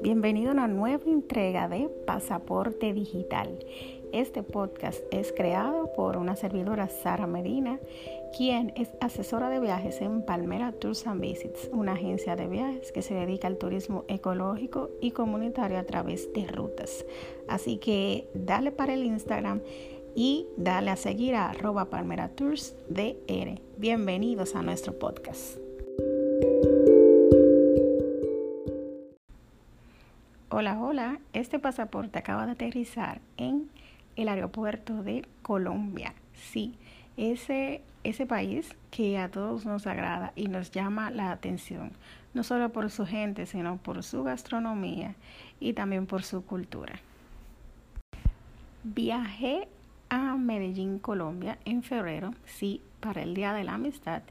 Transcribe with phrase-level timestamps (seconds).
[0.00, 3.58] Bienvenido a una nueva entrega de Pasaporte Digital.
[4.10, 7.78] Este podcast es creado por una servidora Sara Medina,
[8.34, 13.02] quien es asesora de viajes en Palmera Tours and Visits, una agencia de viajes que
[13.02, 17.04] se dedica al turismo ecológico y comunitario a través de rutas.
[17.46, 19.60] Así que dale para el Instagram
[20.14, 23.60] y dale a seguir a arroba Palmera Tours DR.
[23.76, 25.58] Bienvenidos a nuestro podcast.
[30.60, 33.70] Hola, hola, este pasaporte acaba de aterrizar en
[34.14, 36.12] el aeropuerto de Colombia.
[36.34, 36.74] Sí,
[37.16, 41.92] ese, ese país que a todos nos agrada y nos llama la atención,
[42.34, 45.14] no solo por su gente, sino por su gastronomía
[45.60, 47.00] y también por su cultura.
[48.84, 49.66] Viajé
[50.10, 54.22] a Medellín, Colombia, en febrero, sí, para el Día de la Amistad,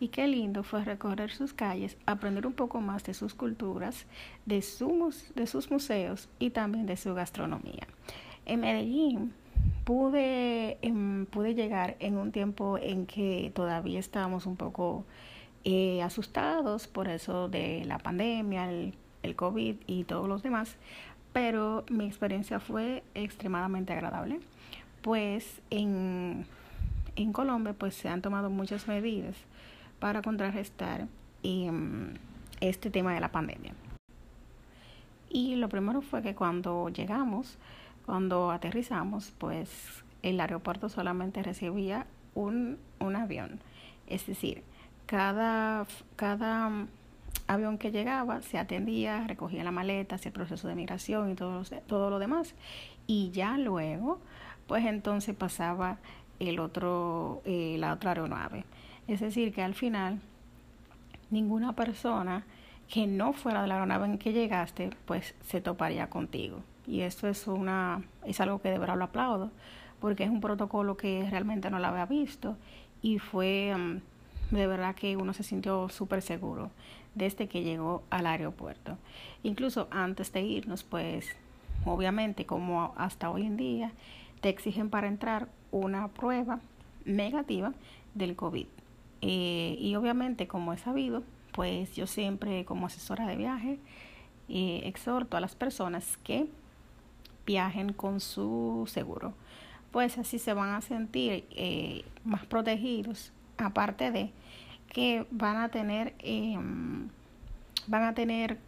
[0.00, 4.06] y qué lindo fue recorrer sus calles, aprender un poco más de sus culturas,
[4.46, 4.64] de,
[5.34, 7.86] de sus museos y también de su gastronomía.
[8.46, 9.32] En Medellín
[9.84, 15.04] pude, em, pude llegar en un tiempo en que todavía estábamos un poco
[15.64, 20.76] eh, asustados por eso de la pandemia, el, el COVID y todos los demás,
[21.32, 24.40] pero mi experiencia fue extremadamente agradable
[25.04, 26.46] pues en,
[27.14, 29.36] en Colombia pues se han tomado muchas medidas
[29.98, 31.08] para contrarrestar
[31.42, 32.14] em,
[32.62, 33.74] este tema de la pandemia.
[35.28, 37.58] Y lo primero fue que cuando llegamos,
[38.06, 39.68] cuando aterrizamos, pues
[40.22, 43.60] el aeropuerto solamente recibía un, un avión.
[44.06, 44.62] Es decir,
[45.04, 46.86] cada, cada
[47.46, 51.62] avión que llegaba se atendía, recogía la maleta, hacía el proceso de migración y todo,
[51.86, 52.54] todo lo demás.
[53.06, 54.18] Y ya luego
[54.66, 55.98] pues entonces pasaba
[56.40, 58.64] el otro, eh, la otra aeronave.
[59.06, 60.20] Es decir, que al final
[61.30, 62.44] ninguna persona
[62.88, 66.60] que no fuera de la aeronave en que llegaste, pues se toparía contigo.
[66.86, 69.50] Y esto es una, es algo que de verdad lo aplaudo,
[70.00, 72.56] porque es un protocolo que realmente no lo había visto
[73.00, 76.70] y fue mm, de verdad que uno se sintió súper seguro
[77.14, 78.98] desde que llegó al aeropuerto.
[79.42, 81.28] Incluso antes de irnos, pues
[81.84, 83.92] obviamente como hasta hoy en día,
[84.44, 86.60] te exigen para entrar una prueba
[87.06, 87.72] negativa
[88.12, 88.66] del COVID.
[89.22, 91.22] Eh, y obviamente, como he sabido,
[91.52, 93.78] pues yo siempre como asesora de viaje
[94.50, 96.46] eh, exhorto a las personas que
[97.46, 99.32] viajen con su seguro,
[99.92, 104.30] pues así se van a sentir eh, más protegidos, aparte de
[104.90, 107.08] que van a tener em,
[107.86, 108.58] van a tener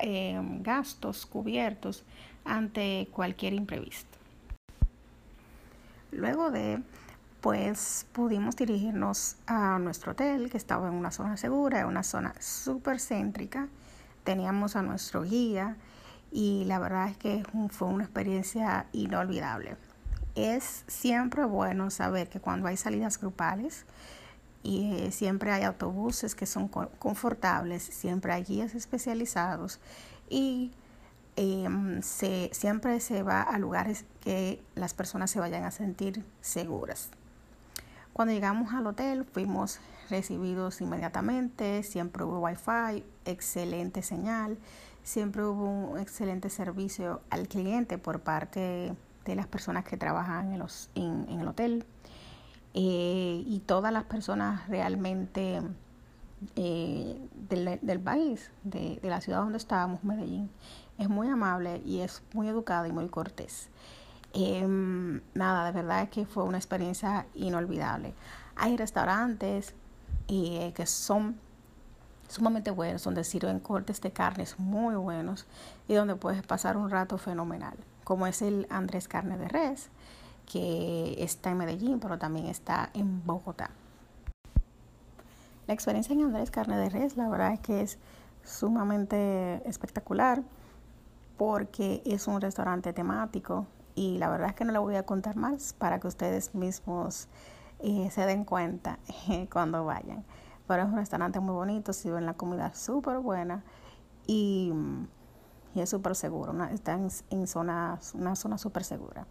[0.00, 2.04] em, gastos cubiertos
[2.46, 4.15] ante cualquier imprevisto.
[6.16, 6.82] Luego de,
[7.40, 13.00] pues pudimos dirigirnos a nuestro hotel, que estaba en una zona segura, una zona súper
[13.00, 13.68] céntrica.
[14.24, 15.76] Teníamos a nuestro guía
[16.32, 19.76] y la verdad es que fue una experiencia inolvidable.
[20.34, 23.84] Es siempre bueno saber que cuando hay salidas grupales,
[24.62, 29.78] y eh, siempre hay autobuses que son confortables, siempre hay guías especializados
[30.28, 30.72] y
[31.36, 37.10] Em, se, siempre se va a lugares que las personas se vayan a sentir seguras.
[38.12, 39.78] Cuando llegamos al hotel fuimos
[40.10, 44.58] recibidos inmediatamente, siempre hubo wifi, excelente señal,
[45.04, 51.40] siempre hubo un excelente servicio al cliente por parte de las personas que trabajan en,
[51.40, 51.84] el hotel
[52.74, 55.62] eh, y todas las personas realmente
[56.56, 57.16] eh,
[57.48, 60.50] del, país, de, la ciudad donde estábamos, Medellín,
[60.98, 63.68] es muy amable y es muy educado y muy cortés.
[64.38, 68.12] Em, nada, de verdad es que fue una experiencia inolvidable.
[68.54, 69.74] Hay restaurantes
[70.28, 71.40] eh, que son
[72.28, 75.46] sumamente buenos, donde sirven cortes de carnes muy buenos
[75.88, 79.88] y donde puedes pasar un rato fenomenal, como es el Andrés Carne de Res,
[80.44, 83.70] que está en Medellín, pero también está en Bogotá.
[85.66, 87.98] La experiencia en Andrés Carne de Res, la verdad es que es
[88.44, 90.42] sumamente espectacular
[91.38, 93.66] porque es un restaurante temático
[93.96, 97.28] y la verdad es que no le voy a contar más para que ustedes mismos
[97.80, 98.98] eh, se den cuenta
[99.52, 100.24] cuando vayan.
[100.68, 103.64] Pero es un restaurante muy bonito, sirven la comida súper buena
[104.26, 104.72] y,
[105.74, 109.26] es súper seguro, está en, en zona, una zona súper segura.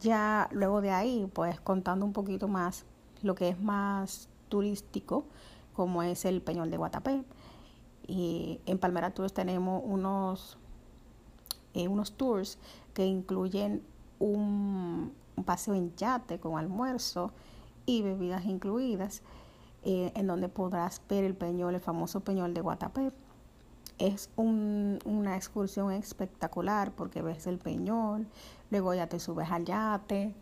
[0.00, 2.84] Ya luego de ahí, pues contando un poquito más
[3.22, 5.26] lo que es más turístico,
[5.74, 7.24] como es el Peñol de Guatapé.
[8.06, 10.58] Y en Palmera Tours tenemos unos
[11.72, 12.58] eh, unos tours
[12.94, 13.82] que incluyen
[14.18, 15.12] un,
[15.44, 17.32] paseo en yate con almuerzo
[17.86, 19.22] y bebidas incluidas,
[19.82, 23.12] eh, en donde podrás ver el peñol, el famoso peñol de Guatapé.
[23.98, 28.26] es una excursión espectacular porque ves el peñol,
[28.70, 30.34] luego ya te subes al yate.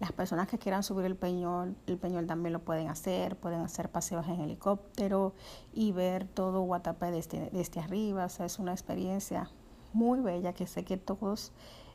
[0.00, 3.88] Las personas que quieran subir el peñol, el peñol también lo pueden hacer, pueden hacer
[3.88, 5.32] paseos en helicóptero
[5.72, 8.24] y ver todo Guatapé desde, desde arriba.
[8.24, 9.48] O sea, es una experiencia
[9.92, 11.52] muy bella que sé que todos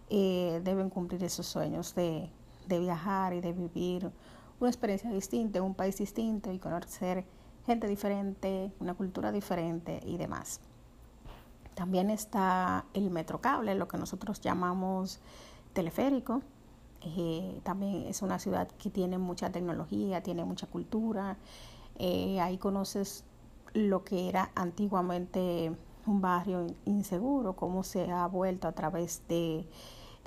[0.10, 2.30] eh, deben cumplir esos sueños de,
[2.68, 4.12] de viajar y de vivir
[4.60, 7.26] una experiencia distinta, un país distinto y conocer
[7.66, 10.62] gente diferente, una cultura diferente y demás.
[11.76, 15.20] También está el metrocable, lo que nosotros llamamos
[15.74, 16.42] teleférico.
[17.02, 21.38] Eh, también es una ciudad que tiene mucha tecnología, tiene mucha cultura.
[22.00, 23.26] Eh, ahí conoces
[23.74, 25.72] lo que era antiguamente
[26.08, 29.68] un barrio inseguro, cómo se ha vuelto a través de,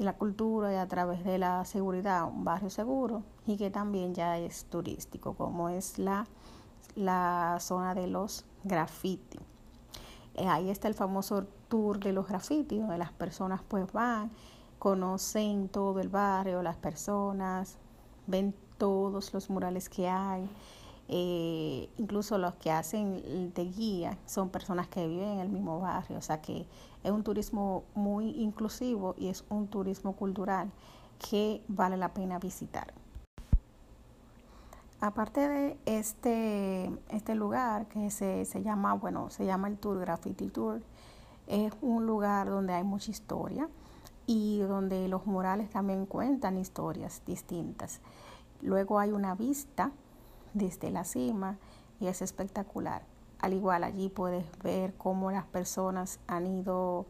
[0.00, 4.14] de, la cultura y a través de la seguridad un barrio seguro y que también
[4.14, 6.26] ya es turístico, como es la,
[6.96, 9.38] la zona de los graffiti.
[10.34, 14.30] Eh, ahí está el famoso tour de los grafitis, donde las personas pues van,
[14.78, 17.76] conocen todo el barrio, las personas,
[18.26, 20.48] ven todos los murales que hay,
[21.12, 26.18] eh, incluso los que hacen de guía son personas que viven en el mismo barrio,
[26.18, 26.68] o sea que
[27.02, 30.70] es un turismo muy inclusivo y es un turismo cultural
[31.18, 32.94] que vale la pena visitar.
[35.00, 40.46] Aparte de este, este lugar que se, se llama, bueno, se llama el Tour Graffiti
[40.46, 40.80] Tour,
[41.48, 43.68] es un lugar donde hay mucha historia
[44.28, 48.00] y donde los murales también cuentan historias distintas.
[48.62, 49.90] Luego hay una vista
[50.54, 51.58] desde la cima
[52.00, 53.02] y es espectacular.
[53.40, 57.06] Al igual allí puedes ver cómo las personas han ido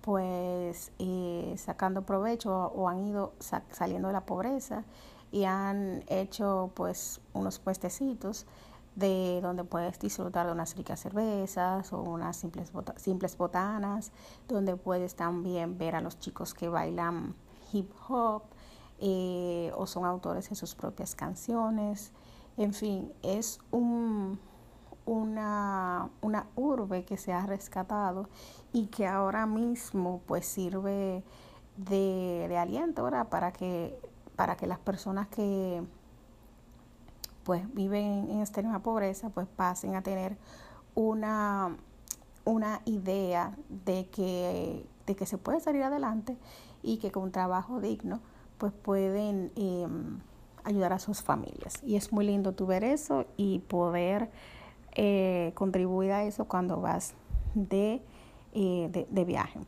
[0.00, 3.34] pues eh, sacando provecho o han ido
[3.70, 4.84] saliendo de la pobreza
[5.30, 8.46] y han hecho pues unos puestecitos
[8.96, 14.12] de donde puedes disfrutar de unas ricas cervezas o unas simples, simples botanas,
[14.48, 17.34] donde puedes también ver a los chicos que bailan
[17.72, 18.42] hip hop
[18.98, 22.12] eh, o son autores de sus propias canciones.
[22.60, 24.38] En fin, es un,
[25.06, 28.28] una, una urbe que se ha rescatado
[28.74, 31.24] y que ahora mismo pues sirve
[31.78, 33.98] de, de aliento para que
[34.36, 35.82] para que las personas que
[37.44, 40.36] pues viven en extrema pobreza pues pasen a tener
[40.94, 41.78] una,
[42.44, 43.56] una idea
[43.86, 46.36] de que, de que se puede salir adelante
[46.82, 48.20] y que con trabajo digno
[48.58, 50.20] pues pueden em,
[50.64, 51.82] ayudar a sus familias.
[51.82, 54.30] Y es muy lindo tu ver eso y poder
[54.94, 57.14] eh, contribuir a eso cuando vas
[57.54, 58.02] de,
[58.52, 59.60] eh, de, de viaje.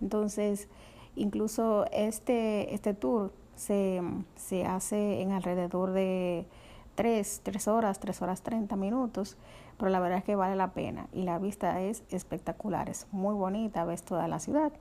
[0.00, 0.68] Entonces,
[1.14, 4.02] incluso este, este tour se,
[4.36, 6.46] se hace en alrededor de
[6.94, 9.36] 3, 3 horas, 3 horas 30 minutos,
[9.78, 13.34] pero la verdad es que vale la pena y la vista es espectacular, es muy
[13.34, 14.72] bonita, ves toda la ciudad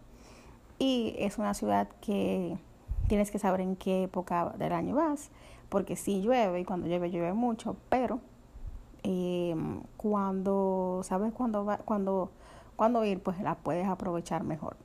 [0.79, 2.57] y es una ciudad que
[3.07, 5.29] tienes que saber en qué época del año vas,
[5.69, 8.19] porque sí llueve y cuando llueve llueve mucho, pero
[9.03, 9.55] eh,
[9.97, 12.31] cuando sabes cuándo va, cuando,
[12.75, 14.77] cuando ir, pues la puedes aprovechar mejor.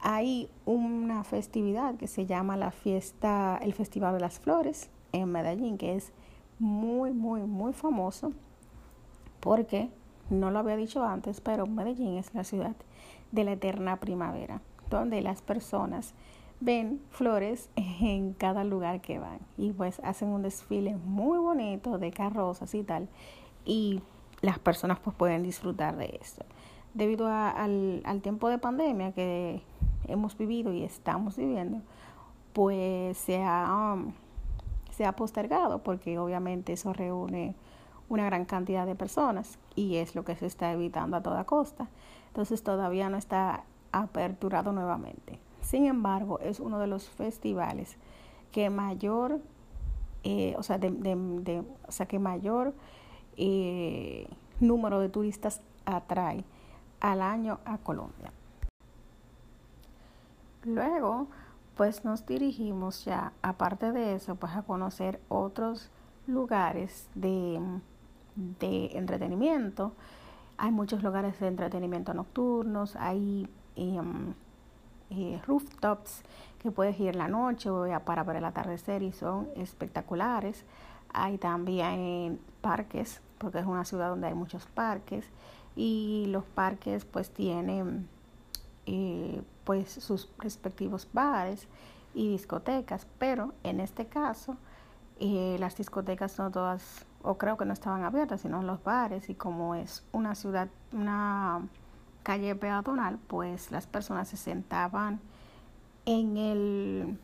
[0.00, 5.78] Hay una festividad que se llama la fiesta, el Festival de las Flores en Medellín,
[5.78, 6.12] que es
[6.58, 8.32] muy, muy, muy famoso
[9.42, 9.90] porque,
[10.30, 12.76] no lo había dicho antes, pero Medellín es la ciudad
[13.32, 16.14] de la eterna primavera, donde las personas
[16.64, 22.12] ven flores en cada lugar que van y pues hacen un desfile muy bonito de
[22.12, 23.08] carrozas y tal
[23.64, 24.00] y
[24.42, 26.44] las personas pues pueden disfrutar de esto.
[26.94, 29.62] Debido al, al tiempo de pandemia que
[30.06, 31.80] hemos vivido y estamos viviendo,
[32.52, 34.12] pues se ha, um,
[34.90, 37.54] se ha postergado porque obviamente eso reúne
[38.08, 41.88] una gran cantidad de personas y es lo que se está evitando a toda costa.
[42.28, 45.40] Entonces todavía no está aperturado nuevamente.
[45.72, 47.96] Sin embargo, es uno de los festivales
[48.50, 49.40] que mayor,
[50.22, 52.74] eh, o sea, que mayor
[53.38, 54.28] eh,
[54.60, 56.44] número de turistas atrae
[57.00, 58.34] al año a Colombia.
[60.64, 61.28] Luego,
[61.74, 65.90] pues nos dirigimos ya, aparte de eso, pues a conocer otros
[66.26, 67.58] lugares de,
[68.36, 69.94] de entretenimiento.
[70.58, 74.34] Hay muchos lugares de entretenimiento nocturnos, hay em,
[75.46, 76.22] rooftops
[76.58, 80.64] que puedes ir la noche o para ver el atardecer y son espectaculares.
[81.12, 85.26] Hay también parques, porque es una ciudad donde hay muchos parques
[85.76, 88.08] y los parques pues tienen
[88.86, 91.68] eh, pues sus respectivos bares
[92.14, 94.56] y discotecas, pero en este caso
[95.20, 99.34] eh, las discotecas no todas, o creo que no estaban abiertas, sino los bares y
[99.34, 101.62] como es una ciudad, una,
[102.22, 105.20] calle peatonal, pues las personas se sentaban
[106.06, 107.18] en el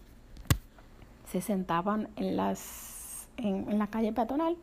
[1.27, 4.57] se sentaban en las en, la calle peatonal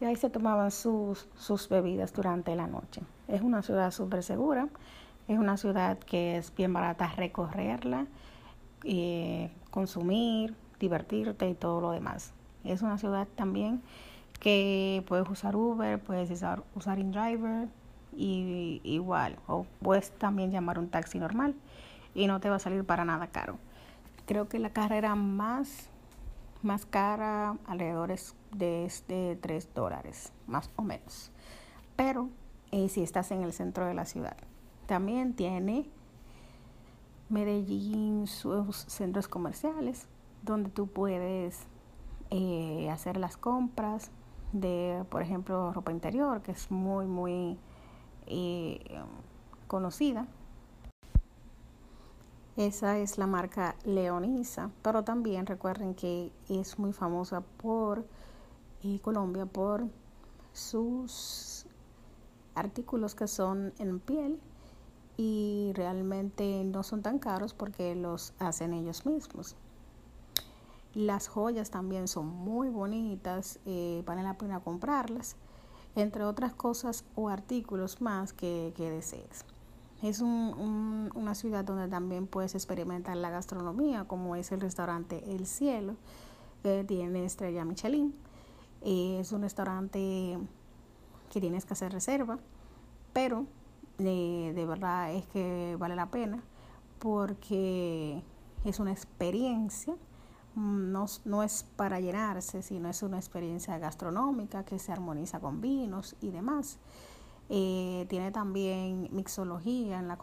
[0.00, 3.02] y ahí se tomaban sus, sus bebidas durante la noche.
[3.28, 4.68] Es una ciudad súper segura,
[5.28, 8.06] es una ciudad que es bien barata recorrerla,
[8.84, 12.32] eh, consumir, divertirte y todo lo demás.
[12.64, 13.82] Es una ciudad también
[14.40, 17.68] que puedes usar Uber, puedes usar, usar InDriver
[18.16, 21.54] y igual, o puedes también llamar un taxi normal
[22.14, 23.58] y no te va a salir para nada caro.
[24.26, 25.88] Creo que la carrera más,
[26.62, 31.30] más cara alrededor es de, de 3 dólares, más o menos.
[31.96, 32.28] Pero
[32.88, 34.36] si estás en el centro de la ciudad.
[34.86, 35.88] También tiene
[37.28, 40.06] Medellín sus centros comerciales
[40.42, 41.66] donde tú puedes
[42.30, 44.10] eh, hacer las compras
[44.52, 47.58] de, por ejemplo, ropa interior, que es muy, muy
[48.26, 48.80] eh,
[49.66, 50.26] conocida.
[52.56, 58.04] Esa es la marca Leonisa, pero también recuerden que es muy famosa por
[59.02, 59.86] Colombia por
[60.52, 61.66] sus
[62.54, 64.40] artículos que son en piel
[65.16, 69.56] y realmente no son tan caros porque los hacen ellos mismos.
[70.94, 75.36] Las joyas también son muy bonitas, eh, vale la pena comprarlas,
[75.94, 79.44] entre otras cosas o artículos más que, desees.
[80.02, 85.94] Es una ciudad donde también puedes experimentar la gastronomía, como es el restaurante El Cielo,
[86.62, 88.14] que tiene estrella Michelin.
[88.80, 90.38] Eh, es un restaurante
[91.30, 92.38] que tienes que hacer reserva,
[93.12, 93.46] pero
[93.98, 96.42] eh, de verdad es que vale la pena
[96.98, 98.22] porque
[98.64, 99.96] es una experiencia,
[100.54, 106.16] no, no es para llenarse, sino es una experiencia gastronómica que se armoniza con vinos
[106.20, 106.78] y demás.
[107.48, 110.16] Eh, tiene también mixología en la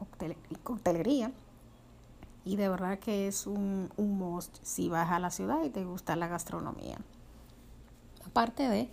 [0.64, 1.32] coctelería
[2.46, 5.86] y de verdad que es un, un must si vas a la ciudad y te
[5.86, 6.98] gusta la gastronomía.
[8.26, 8.90] Aparte de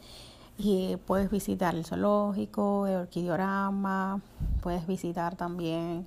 [0.59, 4.21] y puedes visitar el zoológico, el orquidiorama,
[4.63, 6.07] puedes visitar también,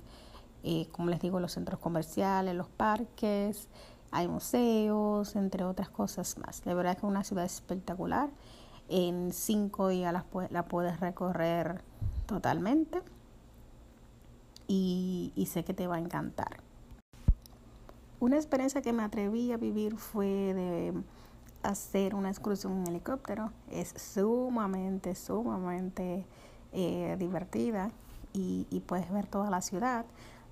[0.64, 3.68] eh, como les digo, los centros comerciales, los parques,
[4.10, 6.62] hay museos, entre otras cosas más.
[6.64, 8.30] De verdad que es una ciudad espectacular.
[8.88, 11.82] En cinco días la, la puedes recorrer
[12.26, 13.02] totalmente
[14.66, 16.58] y, y sé que te va a encantar.
[18.18, 20.92] Una experiencia que me atreví a vivir fue de
[21.62, 23.52] hacer una excursión en helicóptero.
[23.70, 26.26] Es sumamente, sumamente
[26.72, 27.90] eh, divertida
[28.32, 30.04] y, y, puedes ver toda la ciudad,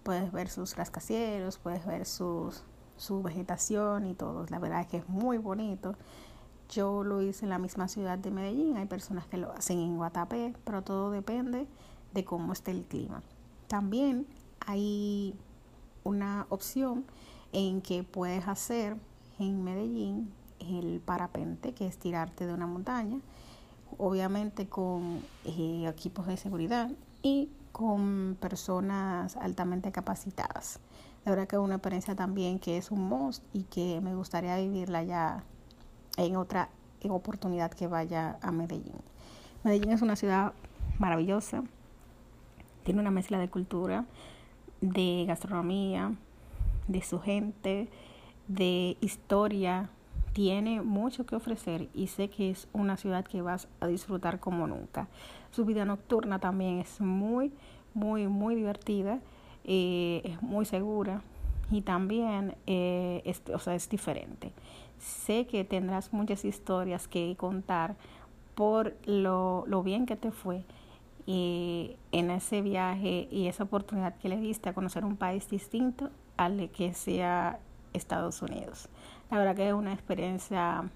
[0.03, 2.65] puedes ver sus rascacielos, puedes ver sus,
[2.99, 4.45] su vegetación y todo.
[4.50, 5.95] La verdad es que es muy bonito.
[6.69, 9.97] Yo lo hice en la misma ciudad de Medellín, hay personas que lo hacen en
[9.97, 11.67] Guatapé, pero todo depende
[12.12, 13.23] de cómo esté el clima.
[13.69, 14.26] También
[14.67, 15.35] hay
[16.05, 17.05] una opción
[17.52, 18.97] en que puedes hacer
[19.38, 23.21] en Medellín el parapente, que es tirarte de una montaña,
[23.97, 26.90] obviamente con eh, equipos de seguridad
[27.23, 30.81] y con personas altamente capacitadas.
[31.29, 34.57] De verdad que es una experiencia también que es un must y que me gustaría
[34.57, 35.45] vivirla ya
[36.17, 36.71] en otra
[37.07, 38.97] oportunidad que vaya a Medellín.
[39.63, 40.55] Medellín es una ciudad
[40.99, 41.65] maravillosa,
[42.83, 44.07] tiene una mezcla de cultura,
[44.81, 46.15] de gastronomía,
[46.87, 47.91] de su gente,
[48.47, 49.91] de historia,
[50.33, 54.67] tiene mucho que ofrecer y sé que es una ciudad que vas a disfrutar como
[54.67, 55.09] nunca.
[55.51, 57.53] Su vida nocturna también es muy,
[57.93, 59.21] muy, muy divertida,
[59.71, 61.21] eh, es muy segura
[61.71, 64.53] y también eh, es, o sea, es diferente.
[64.99, 67.95] Sé que tendrás muchas historias que contar
[68.55, 70.65] por lo, lo bien que te fue
[71.27, 76.09] y en ese viaje y esa oportunidad que le diste a conocer un país distinto
[76.39, 77.61] al que sea
[77.93, 78.89] Estados Unidos.
[79.31, 80.89] La verdad que es una experiencia,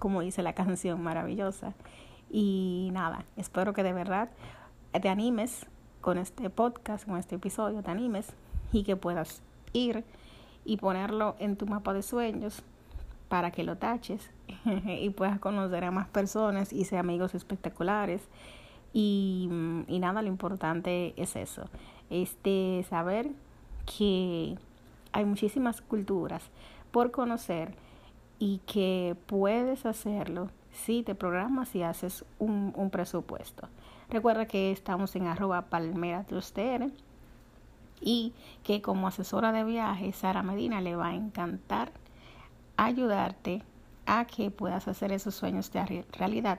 [0.00, 1.74] como dice la canción, maravillosa.
[2.28, 4.30] Y nada, espero que de verdad
[5.00, 5.66] te animes
[6.00, 8.28] con este podcast, con este episodio, te animes
[8.72, 9.42] y que puedas
[9.72, 10.04] ir
[10.64, 12.62] y ponerlo en tu mapa de sueños
[13.28, 14.30] para que lo taches
[14.86, 18.22] y puedas conocer a más personas y ser amigos espectaculares.
[18.92, 19.48] Y,
[19.86, 21.62] y nada, lo importante es eso,
[22.10, 23.30] este saber
[23.86, 24.56] que
[25.12, 26.42] hay muchísimas culturas
[26.90, 27.74] por conocer
[28.40, 33.68] y que puedes hacerlo si te programas y haces un, un presupuesto.
[34.10, 36.90] Recuerda que estamos en arroba palmeratruster
[38.00, 41.92] y que como asesora de viaje, Sara Medina le va a encantar
[42.76, 43.62] ayudarte
[44.06, 46.58] a que puedas hacer esos sueños de realidad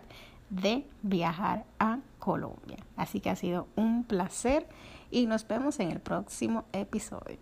[0.50, 2.78] de viajar a Colombia.
[2.96, 4.68] Así que ha sido un placer
[5.10, 7.40] y nos vemos en el próximo episodio.